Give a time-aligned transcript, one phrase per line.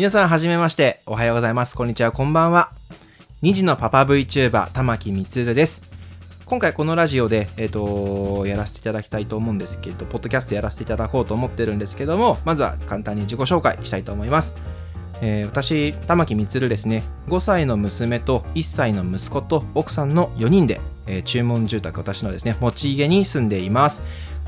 [0.00, 1.02] 皆さんはじめまして。
[1.04, 1.76] おはようございます。
[1.76, 2.10] こんにちは。
[2.10, 2.72] こんばんは。
[3.42, 5.82] 2児のパパ VTuber 玉木充です。
[6.46, 14.54] 今回このラジオで、えっ、ー、と、やらせていただきたいと思うんですけど、ポッドキャストやらせていただこうと思ってるんですけども、まずは簡単に自己紹介したいと思います。
[15.20, 24.00] えー、私、玉木充ですね、5歳の娘と1歳の息子と奥さんの4人で、えー、注文住宅、私のですね、持ち家に住んでいます。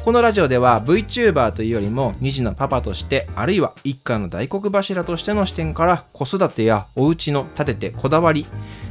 [0.04, 8.44] このラジオでは VTuber というよりも2児のパパとしてあるいは一家の大黒柱としての視点から子育てやお家の建ててこだわり、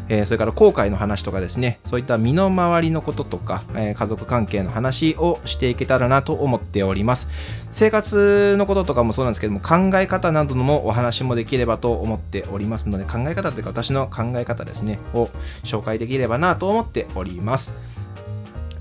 [0.08, 7.28] えー、それから後悔の話とかですねそういった身の回りのこととか、えー、家族関係の話をしていけたらなと思っております。
[7.74, 15.30] 生活のこととかもそうなんですけども考え方などのもお話もできればと思っておりますので考え方というか私の考え方ですねを
[15.64, 17.74] 紹介できればなと思っております。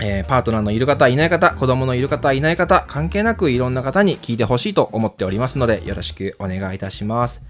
[0.01, 7.43] えー、パートナーのいる方、いない方、子供のいる方、いない方、関係なくいろんな方に聞いてほしいと思っておりますので、よろしくお願いいたします。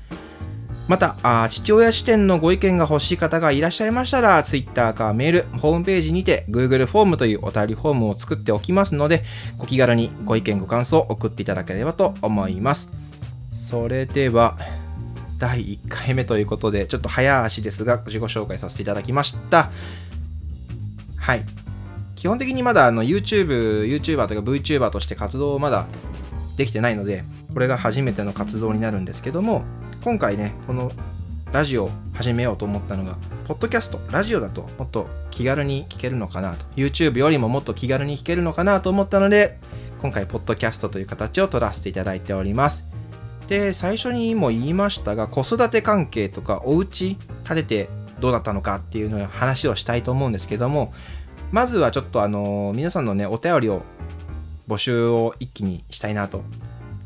[0.89, 9.23] またあ、父親視点のご意見が欲しい方がいらっしゃいましたら、Twitter かメール、ホームページにて Google フォームというお便りフォームを作っておきますので、
[9.57, 12.91] ご気軽にご意見、ご感想を送っていただければと思います。
[13.53, 14.57] それでは、
[15.37, 19.71] 第1回目ということで、ちょっと早足ですが、自己紹介させていただきました。
[21.17, 21.60] はい。
[22.21, 25.87] 基本的にまだあの YouTube、YouTuber とか VTuber として活動をまだ
[26.55, 29.63] できてないので、これが初めての活動になるんですけども、
[30.03, 30.91] 今回ね、この
[31.51, 39.57] ラジオを始めようと思ったのが、ポッドキャスト、ラジオだともっと気軽に聞けるのかなと、YouTube よりももっと気軽に聞けるのかなと思ったので、
[40.03, 42.85] 今回、ポッドキャストという形を取らせていただいております。
[43.47, 50.93] で、最初にも言いましたが、子育て関係とか、お家建ててどうだったのかっていうのを話をしたいと思うんですけども、
[51.51, 53.83] まずはちょっとあの皆さんのねお便りを
[54.67, 56.43] 募集を一気にしたいなと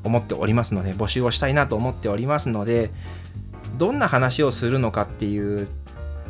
[0.03, 2.91] 思っておりますので募集をしたいなと思っておりますので
[3.77, 5.67] どんな話をするのかっていう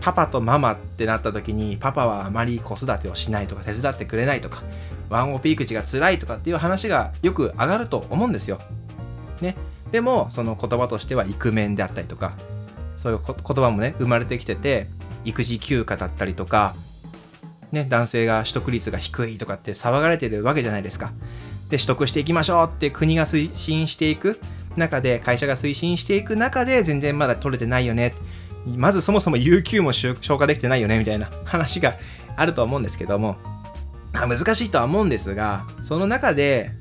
[0.02, 4.64] パパとママってなった時にパパはあまり子育てをしないとか手伝ってくれないとか
[5.10, 8.60] ワンオピークチが辛いとかっていう話がよく上がると思うんですよ。
[9.42, 9.56] ね。
[9.92, 12.34] でもその言葉としてはイクメンであったりとか
[12.98, 14.88] そういう言葉もね生まれてきてて
[15.26, 16.76] 育児休暇だったりとか
[17.76, 21.12] ね、男性が取得率が低いとかって騒がれてるわけじゃないですか。
[21.70, 24.40] で、取得していきましょうって国が推進していく
[24.76, 28.14] 中で、会社が推進していく中で、全然まだ取れてないよね。
[28.66, 31.94] まずそもそも有給も消化できてないよね、みたいな話が
[32.36, 33.38] あると思うんですけども、
[34.14, 36.72] 難しいとは思うんですが、その中で、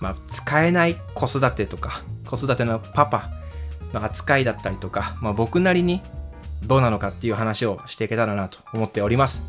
[0.00, 3.30] まあ、使えない子育てとか、子育てのパパ
[3.92, 6.02] の扱いだったりとか、まあ、僕なりに
[6.66, 9.44] どうなのかっていう話をしていけたらなと思っております。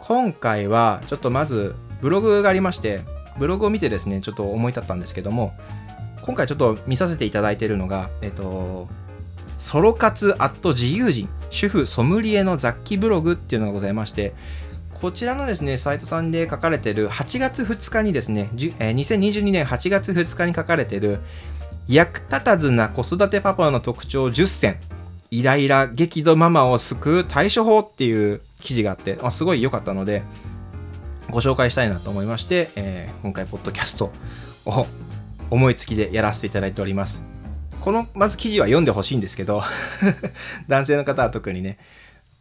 [0.00, 3.00] 今回はちょっとまずブログがありまして
[3.38, 5.54] ブログを見てですねちょっと思い立ったんですけども
[6.22, 8.88] 今回ちょっと見させていただいているのがえっと
[9.58, 14.34] ソロ活アット自由人主婦ソムリエの雑記ブログっていうのがございまして
[15.00, 21.20] こちらのですね、サイトさんで書かれている8月2日にですね、2022年8月2日に書かれている
[21.86, 24.76] 役立たずな子育てパパの特徴10選
[25.30, 30.22] イライラ激怒ママを救う対処法っていう記事があって、あ、すごい良かったので、
[31.30, 34.12] ご紹介したいなと思いまして、えー、今回、ポッドキャスト
[34.64, 34.86] を
[35.50, 37.24] 思いつきでやらせていただいております。
[37.80, 39.62] この、まず記事は読んでほしいんですけど
[40.68, 41.78] 男性の方は特にね、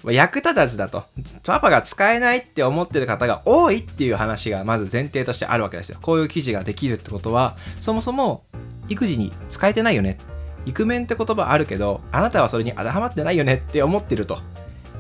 [0.06, 1.06] 役立たずだと。
[1.44, 5.98] パパが使えないって思ってる方が多いっていう話がまず前提としてあるわけですよ。
[6.02, 8.44] こういう記事ができるってことは、そもそも
[8.90, 10.18] 育児に使えてないよね。
[10.66, 14.40] イクメンって言葉あるけど、あなたはそれに当てはまってないよねって思ってると。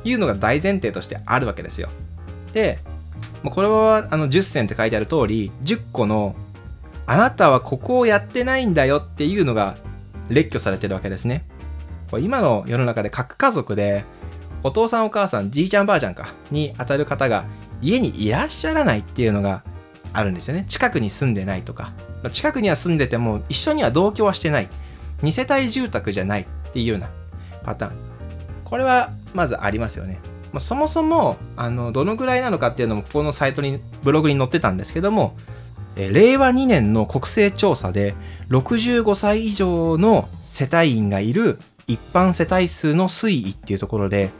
[0.07, 1.89] いうのが大前提としてあるわけですよ。
[2.53, 2.79] で、
[3.43, 6.35] これはあの10選って書いてある通り、10個の
[7.05, 9.77] あなたはここをやってないんだよっていうのが
[10.29, 11.45] 列挙されてるわけですね。
[12.11, 14.03] これ今の世の中で核家族で
[14.63, 17.45] お父さんお母さん、じいちゃんばあちゃんかに当たる方が
[17.81, 19.63] 家にいらっしゃらないっていうのが
[20.13, 20.65] あるんですよね。
[20.67, 21.91] 近くに住んでないとか。
[22.31, 24.69] 近くには住んでても一緒には同居はしてない。
[25.21, 27.09] 2世帯住宅じゃないっていうような
[27.63, 28.06] パターン。
[28.67, 30.19] これはまずありますよね。
[30.51, 35.37] まあ、そもそもあのどのぐらいなのかっていうのもここのサイトにブログに載ってたんですけども、
[35.95, 38.13] え令和2年の国勢調査で
[38.49, 44.31] 65歳以上の世帯員がいる一般世帯数の推移っていうところで、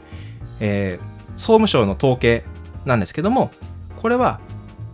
[0.60, 2.44] えー、総務省の統計
[2.84, 3.50] なんですけども
[3.96, 4.40] これは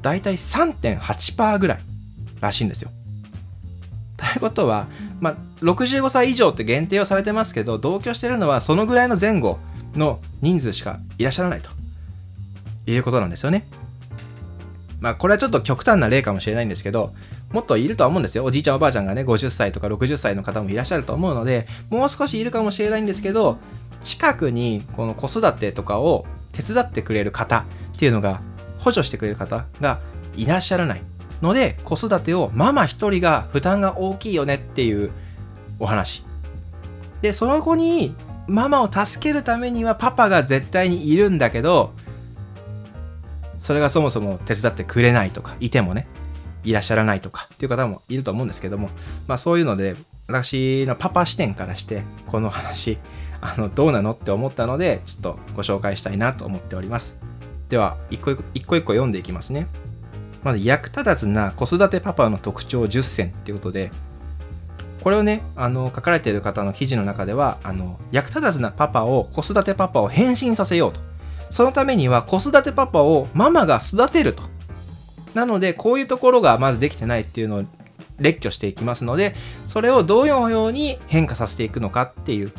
[0.00, 1.78] だいたい3.8%ぐらい
[2.40, 2.90] らしいんですよ。
[4.16, 4.86] ということは、
[5.24, 9.58] まあ、65歳以上って限定はされてますけど同居してるのはそのぐらいの前後
[9.94, 11.70] の人数しかいらっしゃらないと
[12.86, 13.64] いうことなんですよね。
[15.00, 17.14] まあこれはちょっと極端な例かもしれないんですけど、
[17.52, 18.44] もっといるとは思うんですよ。
[18.44, 23.56] おじいちゃんおばあちゃんがね、50歳とか60歳の方もいらっしゃると思うので、もう少しいるかもしれないんですけど、
[24.02, 27.60] 近くにこの子育てとかを手伝ってくれる方
[27.94, 28.42] っていうのが、
[28.78, 30.00] 補助してくれる方が
[30.36, 31.02] いらっしゃらない
[31.44, 35.10] ので、子育てをママ一人が負担が大きいよねっていう
[35.78, 36.24] お話。
[37.20, 38.14] で、その子に
[38.48, 41.92] ママを助けるためにはパパが絶対にいるんだけど、
[43.58, 46.06] それがそもそも手伝ってくれないとか、いてもね、
[46.64, 48.88] いらっしゃらないとかっていう方もいると思うんですけども、
[49.26, 49.96] まあそういうので、
[50.28, 52.98] 私のパパ視点からして、この話、
[53.42, 57.18] あの、どうなのって思ったので、ちょっとご紹介したいなと思っております。
[57.68, 59.66] では、一個一個一個読んでいきますね。
[60.44, 63.90] まず、役立たずな子育てパパの特徴10選っていうことで、
[65.02, 71.00] これをね、あの、書かれている方の記事の中では、あの、役立たずなパパを、子育てパパを変身させようと。
[71.50, 74.42] そのためには子育てパパをママが育てると。
[75.34, 77.64] なので、こういうところがまずできてないっていうのを
[78.18, 79.34] 列挙していきますので、
[79.68, 82.52] それをどのように変化させていくのかっていう、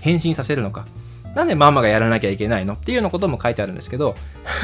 [0.00, 0.86] 変身させるのか。
[1.38, 4.16] なんでママがやらなきゃいけないのっていうようなことも書いてあるんですけど、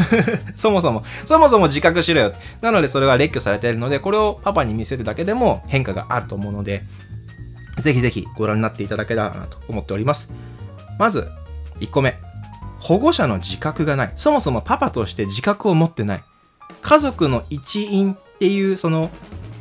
[0.57, 2.33] そもそも、そもそも自覚しろよ。
[2.63, 6.83] なのでそれは列挙されているので、これをパパに見せるだけでも変化があると思うので、
[7.79, 10.33] ぜひぜひご覧になっていただけたらなと思っております。
[10.99, 11.31] まず、
[11.79, 12.19] 1個目。
[12.81, 14.13] 保護者の自覚がない。
[14.17, 16.25] そもそもパパとして自覚を持ってない。
[16.83, 19.13] 家族の一員っていうその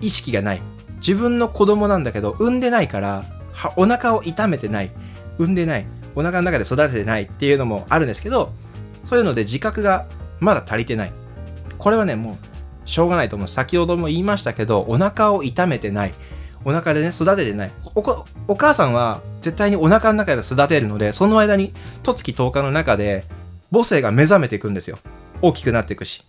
[0.01, 0.63] 意識がない。
[0.95, 3.24] 自分の子供なんだけど、産んでないから、
[3.75, 4.89] お腹を痛めてない。
[5.38, 5.86] 産んでない。
[6.15, 8.51] お腹の中で育ててないっていうのもあるんですけど、
[9.04, 10.06] そういうので自覚が
[10.39, 11.13] まだ足りてない。
[11.77, 12.38] これはね、も
[12.86, 13.48] う、しょうがないと思う。
[13.48, 16.13] 先ほども言いましたけど、お腹を痛めてない。
[16.65, 17.71] お腹でね、育ててない。
[17.95, 21.74] お母さんは絶対にお腹の中で育てるので、その間に、
[22.04, 23.25] 十月10日の中で、
[23.71, 24.98] 母性が目覚めていくんですよ。
[25.42, 26.24] 大きくなっていくし。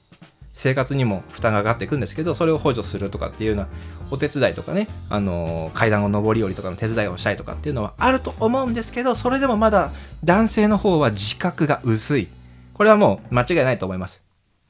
[0.55, 3.67] 生活にも負担が上がっていくんですけど、それを補助するとかっていうような
[4.11, 9.91] お手伝いとかね、あの、階段を上り下りとかの手伝いをしたいとかっていうのはあると思うんですけど、それでもまだ
[10.23, 12.29] 男性の方は自覚が薄い。
[12.73, 14.23] これはもう間違いないと思います。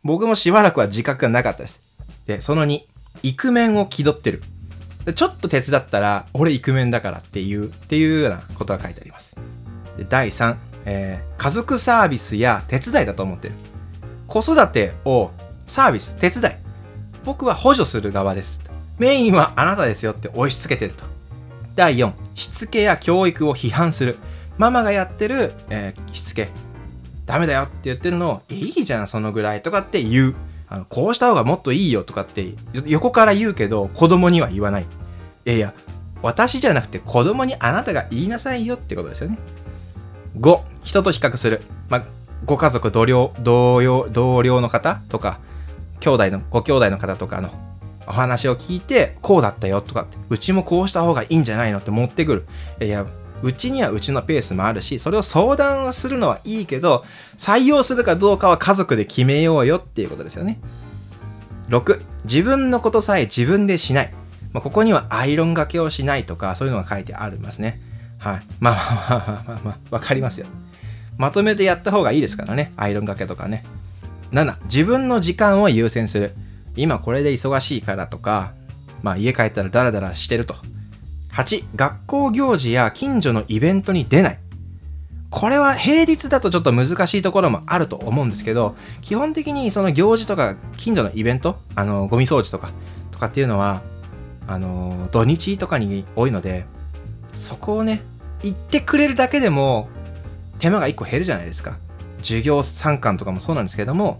[0.02, 1.82] 僕もしばらくは自覚がなかったです。
[2.26, 2.80] で、その2、
[3.22, 4.42] イクメンを気取ってる。
[5.14, 9.36] ちょっと手伝ったら、俺イクメンだからっていう、っていうようなことが書いてあります。
[9.98, 13.54] で第3、えー、家族サービスや手伝いだと思ってる。
[14.26, 15.30] 子育てを
[15.66, 16.54] サービス、手伝い。
[17.24, 18.60] 僕は補助する側です。
[18.98, 21.04] メインはあなたですよって押し付けてると。
[21.74, 24.16] 第4、しつけや教育を批判する。
[24.58, 26.48] ママがやってる、えー、しつけ。
[27.26, 30.34] ダメだよって言ってるのを、いいじゃん、そのぐらいとかって言う。
[30.68, 32.54] あのこうした方がもっといいよとかって
[32.86, 34.82] 横から言うけど子供には言わない。
[34.82, 34.86] い
[35.44, 35.74] やいや、
[36.22, 39.38] 私じゃなくて子供にあなたが言いなさいよってことですよね。
[40.40, 41.60] 5、人と比較する。
[41.90, 42.04] まあ、
[42.44, 45.38] ご家族、同僚、同僚、同僚の方とか、
[46.00, 47.50] 兄弟の、ご兄弟の方とかの
[48.06, 52.46] お話を聞いて、こうだったよとかって、うちもこうした方がいいんじゃないのって持ってくる。
[52.84, 53.06] いや、
[53.42, 57.04] うちにはうちのペースもあるし、それを相談するのはいいけど、
[57.36, 60.60] 採用するかどうかは家族で決めようよっていうことですよね。
[61.68, 64.12] 6、自分のことさえ自分でしない。
[64.52, 67.80] まあ、ここにはアイロンがけをしないとか、そういうのが書いてありますね。
[68.18, 68.42] はい。
[68.60, 70.46] まあまあまあまあまあ、まあ、わかりますよ。
[71.18, 72.72] まとめてやった方がいいですからね。
[72.76, 73.64] アイロンがけとかね。
[74.34, 76.32] 7、自分の時間を優先する。
[76.74, 78.52] 今これで忙しいからとか、
[79.00, 80.56] まあ家帰ったらダラダラしてると。
[81.32, 84.38] 8、学校行事や近所のイベントに出ない。
[85.30, 92.72] これは平日だとちょっと難しいところもあると思うんですけど、基本的にその行事とか近所のイベント、あの、ゴミ掃除とか、
[93.12, 93.82] とかっていうのは、
[94.48, 96.66] あの、土日とかに多いので、
[97.36, 98.02] そこをね、
[98.42, 99.88] 行ってくれるだけでも、
[100.58, 101.78] 手間が1個減るじゃないですか。
[102.24, 104.18] 授業参観とかもそうなんですけども、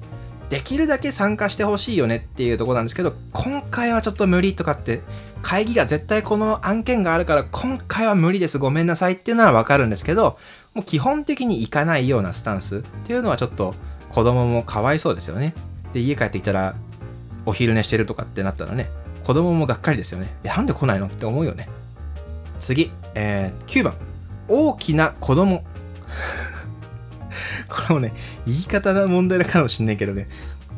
[0.50, 5.00] できるだけ参加してほしいよねっていうとこなんですけど、今回はちょっと無理とかって、
[5.42, 10.38] 会議が絶対この案件があるから、今回は無理です、ごめんなさいっていうのはわかるんですけど、
[10.74, 13.74] もう基本的に行かないようなスタンスっていうのはちょっと
[14.10, 15.54] 子供もかわいそうですよね。
[15.92, 16.74] で、家帰ってきたら、
[17.46, 18.90] お昼寝してるとかってなったらね、
[19.24, 20.34] 子供もがっかりですよね。
[20.44, 21.68] え、なんで来ないのって思うよね。
[22.60, 23.94] 次、えー、9番。
[24.48, 25.64] 大きな子供。
[27.68, 28.12] これもね、
[28.46, 30.28] 言い方の問題かもしんないけどね、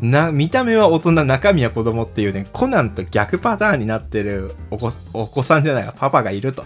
[0.00, 6.64] な、見た目は大人、中身は子供っていうね、コナンと逆パターンになってるお子お子さんじゃないパパがいると。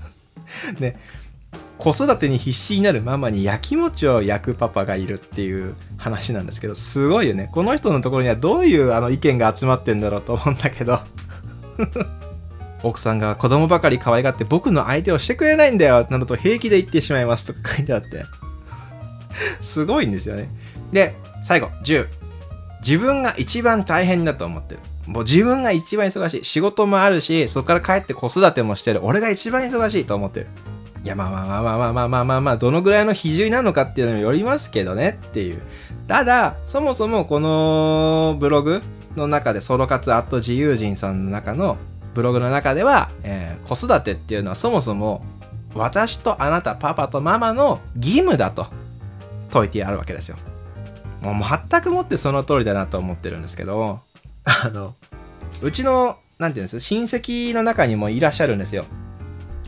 [0.78, 0.96] ね、
[1.78, 7.50] 子育てに必死になるママに焼き餅を焼くパパがいるっていう話なんですけど、すごいよね。
[7.52, 11.00] この人のところにはどういうあの意見が集まってんだろうと思うんだけど。
[12.84, 18.24] 奥さんが子供ばかり可愛がって僕の相手をしてくれないんだよなどと平気で言ってしまいますと書いてあって。
[19.60, 20.48] すごいんですよね。
[20.92, 21.14] で、
[21.44, 22.06] 最後、10。
[22.80, 24.80] 自分が一番大変だと思ってる。
[25.06, 26.44] もう自分が一番忙しい。
[26.44, 29.00] 仕事もあるし、そこから帰って子育てもしてる。
[29.04, 30.46] 俺が一番忙しいと思ってる。
[31.04, 35.60] いや、まあまあまあまあまあまあまあまあまあ、どのぐらいの比重なのかっていうのによりますけどねっていう。
[36.08, 38.82] ただ、そもそもこのブログ
[39.16, 41.76] の中で、ソロ活アット自由人さんの中の
[42.14, 45.24] ブログの中では、えー、子育てっていうのはそもそも
[45.74, 48.66] 私とあなた、パパとママの義務だと
[49.54, 50.36] 説いてあるわけですよ。
[51.22, 51.34] もう
[51.70, 54.00] 全くもってその通りだなと思ってるんですけど、
[54.44, 54.94] あの、
[55.62, 58.84] うちの、なんていうんです親戚の中にもいらっしゃるんですよ。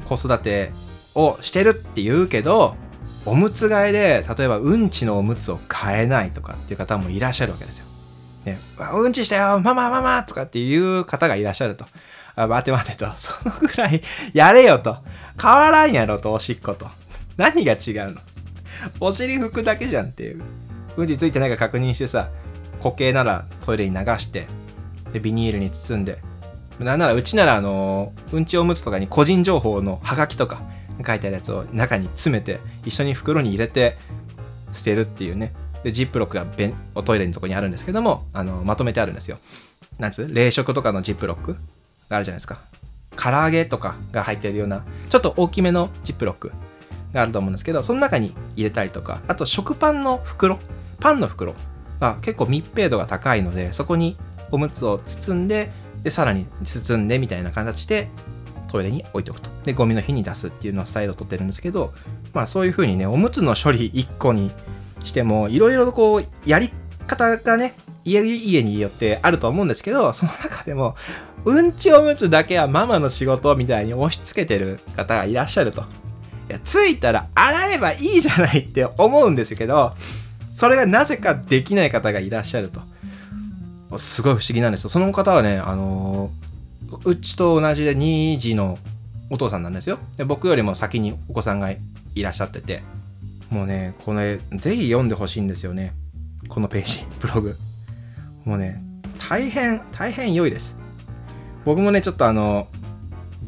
[0.07, 0.73] 子育て
[1.14, 2.76] をしてるって言うけど、
[3.25, 7.87] おむつ替えで、例えばうんちのおむつを変えないとかっていう方もいらっしゃるわけですよ。
[8.45, 8.59] ね、
[8.95, 11.87] うんちしたよ、ママママとかっていう方がいらっしゃると。
[12.37, 13.11] あ、待て待てと。
[13.16, 14.02] そのぐらい
[14.35, 14.99] やれよと。
[15.40, 16.87] 変わらんやろと、おしっこと。
[17.37, 18.21] 何が違うの？
[19.00, 20.42] お尻拭くだけじゃんっていう。
[20.97, 22.30] うんちついてないか確認してさ、
[22.83, 24.47] 固形ならトイレに流して、
[25.12, 26.18] で、ビニールに包んで、
[26.78, 30.62] なんならうちならあのうんちおむつとかに個人情報のハガキとか
[31.06, 33.97] 書いてあるやつを中に詰めて、一緒に袋に入れて
[34.73, 35.52] 捨てるっていうね。
[35.85, 39.38] で、ジップロックがベンおトイレのとこにあるんですけども、あの、まとめてあるんですよ。
[39.99, 40.33] なんつう？
[40.33, 41.56] 冷食とかのジップロック
[42.09, 42.59] があるじゃないですか。
[43.16, 46.52] 唐揚げとかが入ってるような、ちょっと大きめのジップロック
[47.12, 50.58] があると思うんですけど、その中に入れたりとか、あと食パンの袋、
[51.00, 51.54] パンの袋
[52.00, 54.16] が結構密閉度が高いので、そこに
[54.50, 55.70] おむつを包んで、
[56.02, 58.08] で、さらに包んでみたいな形で
[58.68, 59.50] トイレに置いておくと。
[59.64, 61.92] で、ゴミの日に出すっていうのをスタイルをとってるんですけど、
[62.32, 64.50] まあそういう風にね、おむつの処理1個に
[65.04, 66.70] しても、いろいろとこう、やり
[67.06, 70.94] 方がね、家家によってあると思うんですけど、その中でも、
[71.44, 75.84] うんちおむつだけはママの仕事みたいに押し付けてる方がいらっしゃると。
[76.48, 79.94] いや、ついたら洗えばいいじゃないって思うんですけど、
[80.54, 82.80] それがなぜかできない方がいらっしゃると。
[83.98, 84.90] すごい不思議なんですよ。
[84.90, 88.78] その方はね、あのー、うちと同じで2児の
[89.30, 89.98] お父さんなんですよ。
[90.16, 91.78] で僕よりも先にお子さんがい
[92.22, 92.82] らっしゃってて、
[93.50, 95.92] もうね、これ、ぜひ読んでほしいんですよね。
[96.48, 97.56] このページ、 ブログ。
[98.44, 98.82] もうね、
[99.28, 100.76] 大変、大変良いです。
[101.64, 102.68] 僕もね、ちょっとあの、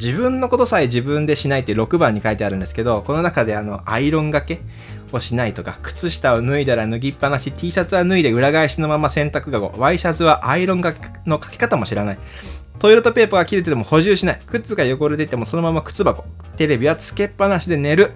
[0.00, 4.60] 自分のことさえ自分でしないって6番に書いてあるんですけど、この中であの、アイロンがけ
[5.12, 12.18] をしないとか、靴下を脱いだら脱ぎっぱなし、T シャツは脱いで裏返しのまま洗濯かご、ワイシャツはアイロンがけの書き方も知らない。
[12.78, 14.40] トイレットペーパーが切れてても補充しない。
[14.46, 16.24] 靴が汚れててもそのまま靴箱。
[16.56, 18.12] テレビはつけっぱなしで寝る。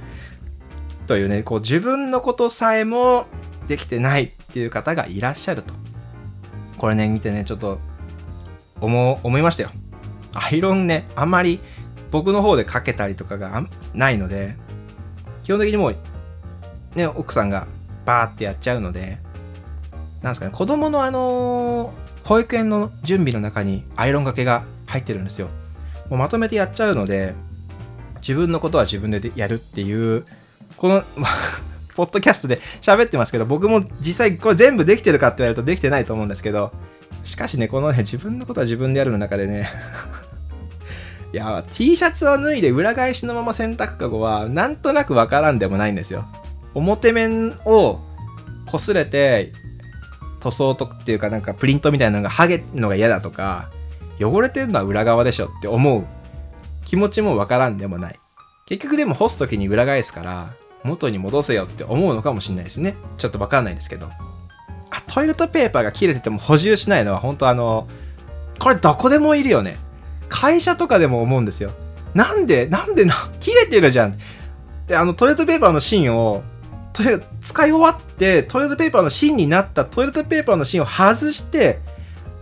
[1.09, 3.27] というね、こう自分のことさえも
[3.67, 5.75] できてないっていう方がいらっしゃると。
[6.79, 7.81] これね、見てね、ちょっと
[8.81, 9.71] 思思いましたよ。
[10.35, 11.61] アイロンね、あんまり
[12.11, 14.57] 僕の方でかけたりとかがないので、
[15.45, 15.97] 基本的にもう、
[16.95, 17.67] ね、奥さんが
[18.05, 19.19] バーってやっちゃうので、
[20.23, 25.49] なんですかね、子供のあのー、保育園の準備の中にアイロンがけが入ってるんですよ。
[26.09, 27.35] もうまとめてやっちゃうので、
[28.21, 30.25] 自分のことは自分でやるっていう、
[30.77, 31.03] この
[31.97, 36.73] ポッドキャストで喋ってますけど、僕も実際これ全部できてるかって言われるとできてないと思うんですけど、
[37.25, 39.69] しかしね、このね、自分のことは自分でやるの中でね
[41.33, 46.27] いや、T シャツを脱いで裏返しのまま洗濯かごは、なんとなくわからんでもないんですよ。
[46.75, 48.01] 表面を
[48.67, 49.53] 擦れて、
[50.41, 53.71] 塗装とっていうかなんかプリントみたいなのが剥げるのが嫌だとか、
[54.21, 56.05] 汚れてるのは裏側でしょって思う
[56.85, 58.19] 気持ちもわからんでもない。
[58.67, 62.97] 結局でも干す時に裏返すから、元に戻せよって思うのかもしれないですね。
[63.17, 64.09] ちょっとわかんないですけど。
[64.91, 67.89] あ、トイレットペーパーが切れてても補充しないのは本当あの、
[68.59, 69.79] これどこでもいるよね。
[70.33, 71.71] 会社とかでも思うんですよ。
[72.15, 74.19] なんで、なんでな、切れてるじゃん。
[74.89, 76.43] で、あのトイレットペーパーの芯を、
[76.93, 81.79] トイレ使い終わってトイレットペーパーの芯になったトイレットペーパーの芯を外して、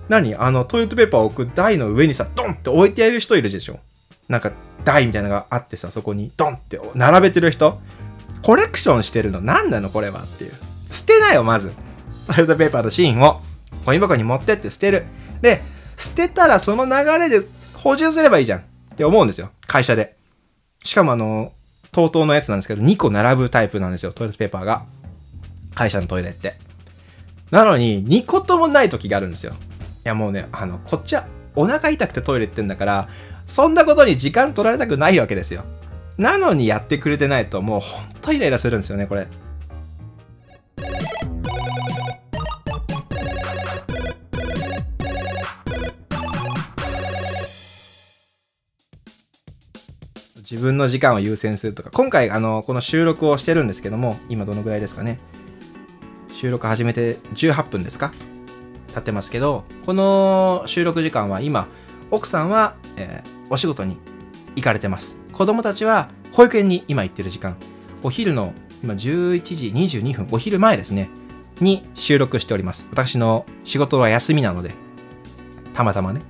[0.09, 0.35] 何？
[0.35, 3.79] あのトイレットペーパーを置く台の上にさ、ドンって置いてやる人いるでしょ。
[4.29, 4.53] なんか
[4.85, 7.81] 台みたいなのがあってさ、そこにドンって並べてる人。
[8.43, 10.53] コレクションしてるの何なのこれはっていう。
[10.89, 11.73] 捨てなよ、まず。
[12.27, 13.43] トイレットペーパーの芯を
[13.85, 15.05] ゴミ箱に持ってって捨てる。
[15.43, 15.63] で、
[15.97, 17.47] 捨てたらその流れで
[17.83, 18.63] 補充すればいいじゃんっ
[18.97, 19.51] て思うんですよ。
[19.67, 20.17] 会社で。
[20.85, 21.53] しかもあの、
[21.93, 24.85] TOTO のやつなんですけど、2個並ぶタイプなんですよ、トイレットペーパーが。
[25.75, 26.57] 会社のトイレって。
[27.51, 29.53] なのに、2個ともない時があるんですよ。
[29.53, 29.55] い
[30.05, 33.09] やもうね、あの、こっちはお腹痛くてトイレ行ってんだから、
[33.47, 35.65] そんなことに時間取られたくないわけですよ。
[36.21, 39.27] なのにやってくれてないともうほんとイライラするんですよねこれ
[50.51, 55.21] 自分の時間を優先するとか今回あのこの収録をしてるんですけども今どのぐらいですかね
[56.33, 58.13] 収録始めて18分ですか
[58.91, 61.69] 経ってますけど、この収録時間は今、
[62.11, 63.97] 奥さんは、えー、お仕事に
[64.57, 65.17] 行かれてます。
[65.33, 67.57] 子供たちは保育園に今行ってる時間。
[68.03, 68.53] お昼の
[68.83, 71.11] 今11時22分、お昼前ですね、
[71.61, 72.87] に収録しております。
[72.91, 74.73] 私の仕事は休みなので、
[75.75, 76.23] たまたまね。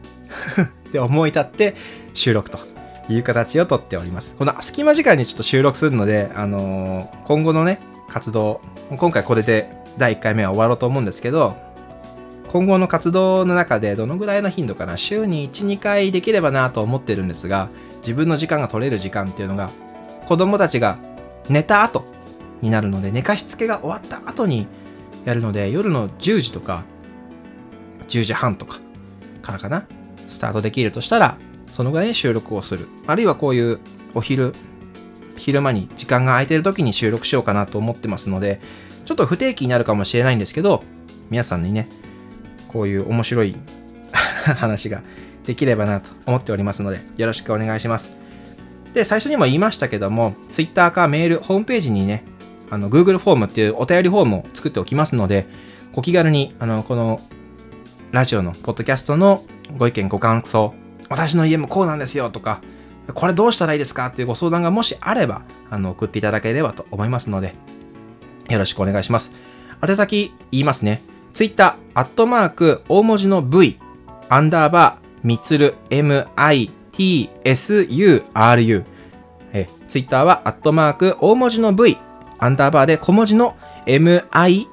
[0.93, 1.77] で、思い立って
[2.15, 2.70] 収録と
[3.13, 4.37] いう形をとっております。
[4.37, 8.61] この隙間時間にちょっと収録するので、あのー、今後のね、活動、
[8.97, 11.57] 今回これで第1回目は終わろうと思うんですけど、
[12.49, 17.69] 今後の活動の中でどのぐらいの頻度かな、週に1、2回できればなと思ってるんですが、
[18.01, 19.71] 自分の時間が取れる時間っていうのが、
[20.27, 20.99] 子供たちが
[21.49, 22.05] 寝た後
[22.61, 24.67] になるので、寝かしつけが終わった後に
[25.25, 26.85] やるので、夜の10時とか、
[28.09, 28.81] 10時半とか
[29.43, 29.87] からかな、
[30.29, 31.37] スタートできるとしたら、
[31.81, 32.89] そのぐらいに収録をする。
[33.07, 33.81] あるいはこういう
[34.13, 34.53] お昼、
[35.39, 38.61] 昼間に時間が空いてる時に収録しようかなと思ってますので、
[39.07, 40.85] ちょっと不定期になるかもしれないんですけど、
[41.31, 41.89] 皆さんにね、
[42.69, 43.57] こういう面白い
[44.59, 45.03] 話が
[45.47, 48.11] できればなと思っておりますので、よろしくお願いします。
[48.93, 52.25] で、最初にも言いましたけども、Twitter かメール、ホームページにね、
[52.69, 55.47] あの Google フォームっていうお便りフォームを作っておきますので、
[55.95, 57.23] ご気軽に、あの、この
[58.13, 59.45] ラジオの、ポッドキャストの
[59.79, 60.75] ご意見、ご感想、
[61.11, 62.63] 私の家もこうなんですよとか、
[63.13, 67.55] これどうしたらいいですかっていうご相談がもしあれば、あの、送っていただければと思いますので、
[68.49, 69.33] よろしくお願いします。
[69.87, 71.03] 宛先言いますね。
[71.35, 73.79] Twitter、アットマーク、大文字の V、
[74.29, 76.75] アンダーバー、みつる、M-I-T-S-U-R-U。
[79.53, 81.99] え、Twitter は、アットマーク、大文字の V、
[82.39, 84.71] アンダーバーで小文字の M-I-T-S-U-R-U。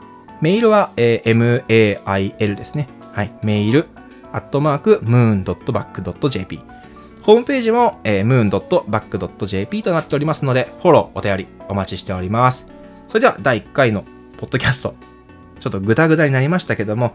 [0.43, 2.88] メールは、えー、mail ですね。
[3.12, 3.33] はい。
[3.43, 3.87] メール、
[4.33, 6.61] アットマーク、moon.back.jp。
[7.23, 12.69] ホームページも、えー、moon.back.jp となっておりますので、フォロー、お便りお待ちしております。
[13.08, 14.04] それでは、第1回の
[14.37, 14.95] ポッドキャスト、
[15.61, 17.15] ちょっとグダグダになりましたけども、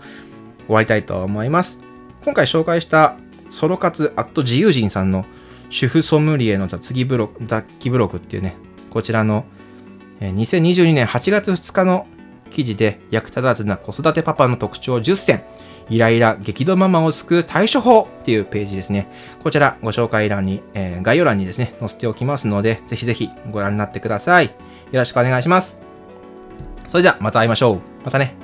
[0.65, 1.81] 終わりたいと思います。
[2.23, 3.17] 今回紹介した
[3.49, 5.25] ソロ活アット自由人さんの
[5.69, 8.55] 主婦ソムリエの雑記ブログ雑記ブログっていうね、
[8.89, 9.45] こちらの
[10.19, 12.07] 2022年8月2日の
[12.51, 15.43] 記事で役立たずな子育てパパの特徴10選、
[15.89, 19.07] イライラ激怒ママを救う対処法っていうページですね。
[19.41, 24.45] こちらご紹介欄に、えー、概要欄にですね、載せておきますので、ぜひぜひご覧になってください。
[24.45, 24.51] よ
[24.93, 25.90] ろしくお願いします。
[26.91, 27.79] それではまた会いましょう。
[28.03, 28.35] またね。